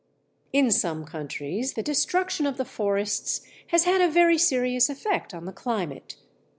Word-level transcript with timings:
In 0.51 0.71
some 0.71 1.05
countries 1.05 1.73
the 1.73 1.83
destruction 1.83 2.47
of 2.47 2.57
the 2.57 2.65
forests 2.65 3.41
has 3.67 3.83
had 3.83 4.01
a 4.01 4.09
very 4.09 4.35
serious 4.39 4.89
effect 4.89 5.31
on 5.31 5.45
the 5.45 5.53
climate. 5.53 6.17